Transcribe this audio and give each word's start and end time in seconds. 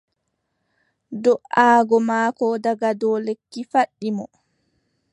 Do"aago 1.23 1.97
maako 2.07 2.45
daga 2.65 2.89
dow 2.99 3.15
lekki 3.25 3.61
faɗɗi 3.71 4.09
mo. 4.17 4.25